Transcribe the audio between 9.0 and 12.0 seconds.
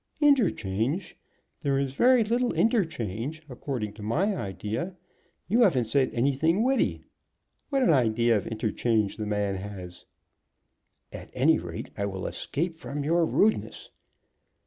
the man has!" "At any rate